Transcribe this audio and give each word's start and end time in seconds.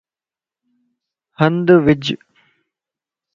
ھنڌ 1.39 1.67
وج 1.85 2.03